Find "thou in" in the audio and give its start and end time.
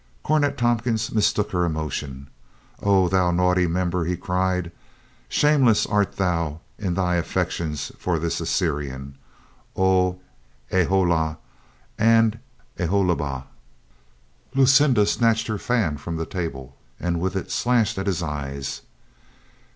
6.13-6.95